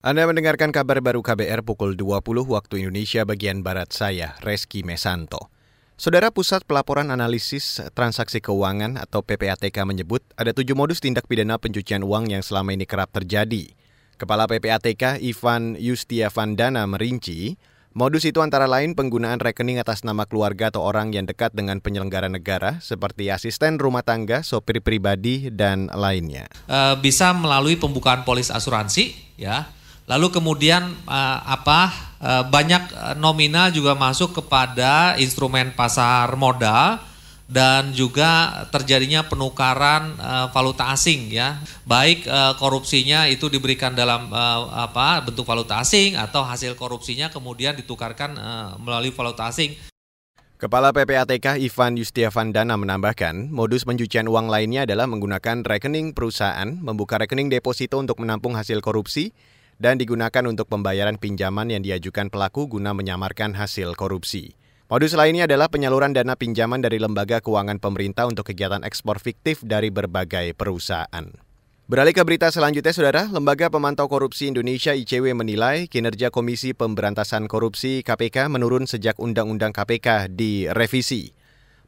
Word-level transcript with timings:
Anda 0.00 0.24
mendengarkan 0.24 0.72
kabar 0.72 1.04
baru 1.04 1.20
KBR 1.20 1.60
pukul 1.60 1.92
20 1.92 2.24
waktu 2.48 2.80
Indonesia 2.80 3.20
bagian 3.28 3.60
Barat 3.60 3.92
saya, 3.92 4.32
Reski 4.40 4.80
Mesanto. 4.80 5.52
Saudara 6.00 6.32
Pusat 6.32 6.64
Pelaporan 6.64 7.12
Analisis 7.12 7.84
Transaksi 7.92 8.40
Keuangan 8.40 8.96
atau 8.96 9.20
PPATK 9.20 9.84
menyebut 9.84 10.24
ada 10.40 10.56
tujuh 10.56 10.72
modus 10.72 11.04
tindak 11.04 11.28
pidana 11.28 11.60
pencucian 11.60 12.00
uang 12.00 12.32
yang 12.32 12.40
selama 12.40 12.72
ini 12.72 12.88
kerap 12.88 13.12
terjadi. 13.12 13.76
Kepala 14.16 14.48
PPATK 14.48 15.20
Ivan 15.20 15.76
Yustiavandana 15.76 16.88
merinci, 16.88 17.60
modus 17.92 18.24
itu 18.24 18.40
antara 18.40 18.64
lain 18.64 18.96
penggunaan 18.96 19.36
rekening 19.36 19.84
atas 19.84 20.00
nama 20.00 20.24
keluarga 20.24 20.72
atau 20.72 20.80
orang 20.80 21.12
yang 21.12 21.28
dekat 21.28 21.52
dengan 21.52 21.76
penyelenggara 21.84 22.32
negara 22.32 22.80
seperti 22.80 23.28
asisten 23.28 23.76
rumah 23.76 24.00
tangga, 24.00 24.40
sopir 24.40 24.80
pribadi, 24.80 25.52
dan 25.52 25.92
lainnya. 25.92 26.48
Uh, 26.64 26.96
bisa 26.96 27.36
melalui 27.36 27.76
pembukaan 27.76 28.24
polis 28.24 28.48
asuransi, 28.48 29.36
ya, 29.36 29.68
Lalu 30.10 30.34
kemudian 30.34 30.90
uh, 31.06 31.38
apa 31.46 31.94
uh, 32.18 32.42
banyak 32.50 32.82
eh, 32.90 33.14
nominal 33.14 33.70
juga 33.70 33.94
masuk 33.94 34.42
kepada 34.42 35.14
instrumen 35.22 35.70
pasar 35.70 36.34
modal 36.34 36.98
dan 37.46 37.94
juga 37.94 38.62
terjadinya 38.74 39.22
penukaran 39.26 40.18
uh, 40.18 40.46
valuta 40.50 40.90
asing 40.90 41.30
ya. 41.30 41.62
Baik 41.86 42.26
uh, 42.26 42.58
korupsinya 42.58 43.30
itu 43.30 43.46
diberikan 43.46 43.94
dalam 43.94 44.26
uh, 44.34 44.90
apa 44.90 45.22
bentuk 45.22 45.46
valuta 45.46 45.78
asing 45.78 46.18
atau 46.18 46.42
hasil 46.42 46.74
korupsinya 46.74 47.30
kemudian 47.30 47.78
ditukarkan 47.78 48.34
uh, 48.34 48.74
melalui 48.82 49.14
valuta 49.14 49.46
asing. 49.46 49.78
Kepala 50.60 50.92
PPATK 50.92 51.56
Ivan 51.56 51.96
Yustiavandana 51.96 52.76
menambahkan, 52.76 53.48
modus 53.48 53.88
pencucian 53.88 54.28
uang 54.28 54.52
lainnya 54.52 54.84
adalah 54.84 55.08
menggunakan 55.08 55.64
rekening 55.64 56.12
perusahaan, 56.12 56.68
membuka 56.68 57.16
rekening 57.16 57.48
deposito 57.48 57.96
untuk 57.96 58.20
menampung 58.20 58.52
hasil 58.52 58.84
korupsi, 58.84 59.32
dan 59.80 59.96
digunakan 59.96 60.44
untuk 60.44 60.68
pembayaran 60.68 61.16
pinjaman 61.16 61.72
yang 61.72 61.80
diajukan 61.80 62.28
pelaku 62.28 62.68
guna 62.68 62.92
menyamarkan 62.92 63.56
hasil 63.56 63.96
korupsi. 63.96 64.54
Modus 64.92 65.16
lainnya 65.16 65.48
adalah 65.48 65.72
penyaluran 65.72 66.12
dana 66.12 66.36
pinjaman 66.36 66.84
dari 66.84 67.00
lembaga 67.00 67.40
keuangan 67.40 67.80
pemerintah 67.80 68.28
untuk 68.28 68.52
kegiatan 68.52 68.84
ekspor 68.84 69.16
fiktif 69.16 69.64
dari 69.64 69.88
berbagai 69.88 70.52
perusahaan. 70.52 71.32
Beralih 71.90 72.14
ke 72.14 72.22
berita 72.22 72.46
selanjutnya, 72.54 72.94
Saudara, 72.94 73.26
Lembaga 73.26 73.66
Pemantau 73.66 74.06
Korupsi 74.06 74.46
Indonesia 74.46 74.94
ICW 74.94 75.34
menilai 75.34 75.90
kinerja 75.90 76.30
Komisi 76.30 76.70
Pemberantasan 76.70 77.50
Korupsi 77.50 78.06
KPK 78.06 78.46
menurun 78.46 78.86
sejak 78.86 79.18
Undang-Undang 79.18 79.74
KPK 79.74 80.30
direvisi. 80.30 81.34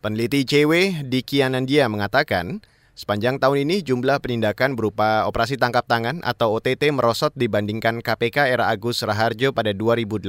Peneliti 0.00 0.48
ICW 0.48 1.04
Diki 1.04 1.44
Anandia 1.44 1.84
mengatakan, 1.92 2.64
Sepanjang 3.00 3.40
tahun 3.40 3.64
ini 3.64 3.80
jumlah 3.80 4.20
penindakan 4.20 4.76
berupa 4.76 5.24
operasi 5.24 5.56
tangkap 5.56 5.88
tangan 5.88 6.20
atau 6.20 6.52
OTT 6.60 6.92
merosot 6.92 7.32
dibandingkan 7.32 8.04
KPK 8.04 8.52
era 8.52 8.68
Agus 8.68 9.00
Raharjo 9.00 9.56
pada 9.56 9.72
2018. 9.72 10.28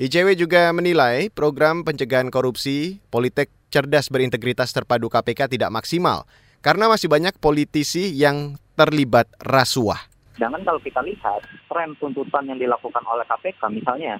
ICW 0.00 0.40
juga 0.40 0.72
menilai 0.72 1.28
program 1.28 1.84
pencegahan 1.84 2.32
korupsi 2.32 3.04
Politek 3.12 3.52
Cerdas 3.68 4.08
Berintegritas 4.08 4.72
Terpadu 4.72 5.12
KPK 5.12 5.52
tidak 5.52 5.68
maksimal 5.68 6.24
karena 6.64 6.88
masih 6.88 7.12
banyak 7.12 7.36
politisi 7.36 8.08
yang 8.08 8.56
terlibat 8.72 9.28
rasuah. 9.44 10.00
Jangan 10.40 10.64
kalau 10.64 10.80
kita 10.80 11.04
lihat 11.04 11.44
tren 11.68 11.92
tuntutan 12.00 12.48
yang 12.48 12.56
dilakukan 12.56 13.04
oleh 13.04 13.28
KPK 13.28 13.68
misalnya 13.68 14.16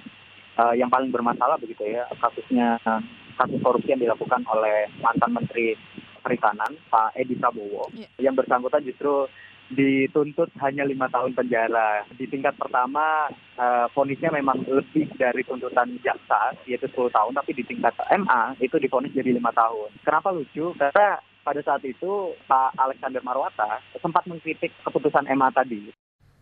uh, 0.61 0.77
yang 0.77 0.93
paling 0.93 1.09
bermasalah 1.09 1.57
begitu 1.57 1.89
ya 1.89 2.05
kasusnya 2.21 2.77
uh, 2.85 3.01
kasus 3.41 3.57
korupsi 3.65 3.97
yang 3.97 4.01
dilakukan 4.05 4.45
oleh 4.45 4.85
mantan 5.01 5.33
menteri 5.33 5.73
Perikanan 6.21 6.77
Pak 6.87 7.17
Edi 7.17 7.35
Prabowo 7.35 7.89
yeah. 7.97 8.09
yang 8.21 8.37
bersangkutan 8.37 8.85
justru 8.85 9.27
dituntut 9.71 10.51
hanya 10.59 10.83
lima 10.83 11.07
tahun 11.07 11.31
penjara. 11.31 12.03
Di 12.13 12.27
tingkat 12.27 12.59
pertama, 12.59 13.31
uh, 13.55 13.87
vonisnya 13.95 14.29
memang 14.29 14.67
lebih 14.67 15.07
dari 15.15 15.41
tuntutan 15.47 15.95
jaksa, 16.03 16.53
yaitu 16.67 16.91
10 16.91 17.07
tahun, 17.07 17.31
tapi 17.39 17.55
di 17.55 17.63
tingkat 17.63 17.95
MA 18.11 18.59
itu 18.59 18.75
difonis 18.77 19.15
jadi 19.15 19.31
lima 19.31 19.55
tahun. 19.55 19.95
Kenapa 20.03 20.35
lucu? 20.35 20.75
Karena 20.75 21.23
pada 21.41 21.61
saat 21.63 21.81
itu 21.87 22.35
Pak 22.45 22.77
Alexander 22.77 23.23
Marwata 23.25 23.81
sempat 23.97 24.27
mengkritik 24.27 24.75
keputusan 24.85 25.25
MA 25.33 25.49
tadi. 25.55 25.89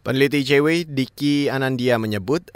Peneliti 0.03 0.41
ICW 0.41 0.89
Diki 0.89 1.51
Anandia 1.51 2.01
menyebut 2.01 2.49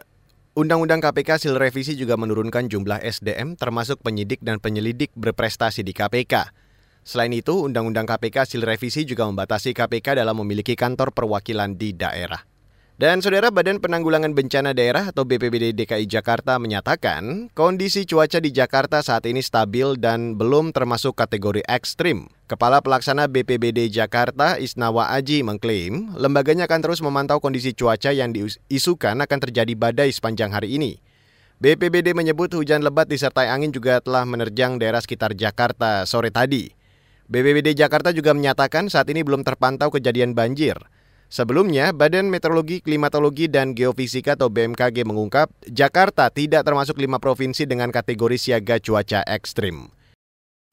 Undang-Undang 0.54 1.02
KPK 1.02 1.42
hasil 1.42 1.54
revisi 1.58 1.98
juga 1.98 2.14
menurunkan 2.14 2.70
jumlah 2.70 3.02
SDM 3.02 3.58
termasuk 3.58 4.06
penyidik 4.06 4.38
dan 4.46 4.62
penyelidik 4.62 5.10
berprestasi 5.18 5.82
di 5.82 5.98
KPK. 5.98 6.63
Selain 7.04 7.36
itu, 7.36 7.68
Undang-Undang 7.68 8.08
KPK 8.08 8.48
hasil 8.48 8.64
revisi 8.64 9.04
juga 9.04 9.28
membatasi 9.28 9.76
KPK 9.76 10.24
dalam 10.24 10.40
memiliki 10.40 10.80
kantor 10.80 11.12
perwakilan 11.12 11.76
di 11.76 11.92
daerah. 11.92 12.44
Dan 12.94 13.26
Saudara 13.26 13.50
Badan 13.50 13.82
Penanggulangan 13.82 14.38
Bencana 14.38 14.72
Daerah 14.72 15.10
atau 15.10 15.26
BPBD 15.26 15.74
DKI 15.74 16.06
Jakarta 16.06 16.62
menyatakan 16.62 17.50
kondisi 17.58 18.06
cuaca 18.06 18.38
di 18.38 18.54
Jakarta 18.54 19.02
saat 19.02 19.26
ini 19.26 19.42
stabil 19.42 19.98
dan 19.98 20.38
belum 20.38 20.70
termasuk 20.72 21.18
kategori 21.18 21.66
ekstrim. 21.66 22.30
Kepala 22.46 22.86
Pelaksana 22.86 23.26
BPBD 23.26 23.90
Jakarta 23.90 24.62
Isnawa 24.62 25.10
Aji 25.10 25.42
mengklaim 25.42 26.14
lembaganya 26.14 26.70
akan 26.70 26.80
terus 26.86 27.02
memantau 27.02 27.42
kondisi 27.42 27.74
cuaca 27.74 28.14
yang 28.14 28.30
diisukan 28.30 29.18
akan 29.26 29.40
terjadi 29.42 29.74
badai 29.74 30.14
sepanjang 30.14 30.54
hari 30.54 30.78
ini. 30.78 31.02
BPBD 31.58 32.14
menyebut 32.14 32.54
hujan 32.54 32.86
lebat 32.86 33.10
disertai 33.10 33.50
angin 33.50 33.74
juga 33.74 34.06
telah 34.06 34.22
menerjang 34.22 34.78
daerah 34.78 35.02
sekitar 35.02 35.34
Jakarta 35.34 36.06
sore 36.06 36.30
tadi. 36.30 36.83
BPBD 37.34 37.74
Jakarta 37.74 38.14
juga 38.14 38.38
menyatakan 38.38 38.94
saat 38.94 39.10
ini 39.10 39.26
belum 39.26 39.42
terpantau 39.42 39.90
kejadian 39.90 40.38
banjir. 40.38 40.78
Sebelumnya, 41.34 41.90
Badan 41.90 42.30
Meteorologi, 42.30 42.78
Klimatologi, 42.78 43.50
dan 43.50 43.74
Geofisika 43.74 44.38
atau 44.38 44.54
BMKG 44.54 45.02
mengungkap 45.02 45.50
Jakarta 45.66 46.30
tidak 46.30 46.62
termasuk 46.62 46.94
lima 47.02 47.18
provinsi 47.18 47.66
dengan 47.66 47.90
kategori 47.90 48.38
siaga 48.38 48.78
cuaca 48.78 49.26
ekstrim. 49.26 49.90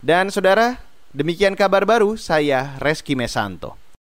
Dan 0.05 0.29
saudara, 0.29 0.85
demikian 1.17 1.57
kabar 1.57 1.89
baru 1.89 2.21
saya 2.21 2.77
Reski 2.77 3.17
Mesanto. 3.17 3.81